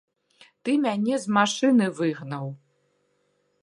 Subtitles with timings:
[0.63, 2.53] Ты мяне з машыны выгнаў!